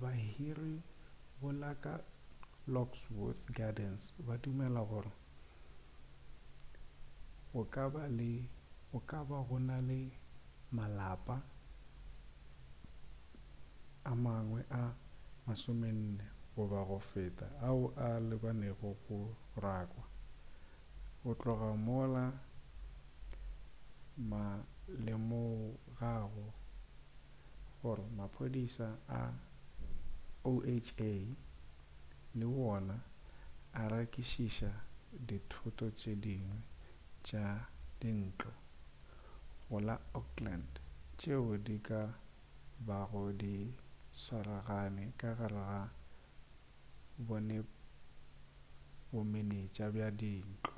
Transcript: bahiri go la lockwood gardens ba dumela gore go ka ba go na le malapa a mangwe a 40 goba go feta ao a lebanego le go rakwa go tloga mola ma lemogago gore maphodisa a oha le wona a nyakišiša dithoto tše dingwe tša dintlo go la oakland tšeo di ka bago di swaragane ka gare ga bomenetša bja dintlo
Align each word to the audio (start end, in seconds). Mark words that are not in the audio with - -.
bahiri 0.00 0.74
go 1.40 1.48
la 1.62 1.70
lockwood 2.74 3.38
gardens 3.56 4.02
ba 4.26 4.34
dumela 4.42 4.80
gore 4.90 5.12
go 7.52 9.02
ka 9.12 9.24
ba 9.28 9.36
go 9.48 9.56
na 9.68 9.76
le 9.88 10.00
malapa 10.76 11.36
a 14.10 14.12
mangwe 14.24 14.60
a 14.70 14.82
40 15.46 16.20
goba 16.56 16.80
go 16.88 16.98
feta 17.10 17.46
ao 17.68 17.82
a 18.06 18.08
lebanego 18.28 18.90
le 18.92 19.00
go 19.08 19.18
rakwa 19.64 20.04
go 21.22 21.30
tloga 21.40 21.70
mola 21.86 22.24
ma 24.30 24.42
lemogago 25.04 26.46
gore 27.80 28.04
maphodisa 28.18 28.88
a 29.20 29.20
oha 30.48 31.10
le 32.38 32.46
wona 32.58 32.96
a 33.78 33.82
nyakišiša 33.90 34.70
dithoto 35.26 35.86
tše 35.98 36.12
dingwe 36.24 36.60
tša 37.26 37.44
dintlo 38.00 38.54
go 39.68 39.76
la 39.88 39.96
oakland 40.18 40.72
tšeo 41.18 41.54
di 41.66 41.76
ka 41.88 42.00
bago 42.86 43.22
di 43.40 43.54
swaragane 44.22 45.04
ka 45.20 45.30
gare 45.38 45.60
ga 45.70 45.80
bomenetša 49.12 49.86
bja 49.94 50.08
dintlo 50.20 50.74